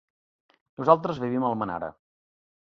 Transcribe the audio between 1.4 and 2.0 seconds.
a Almenara.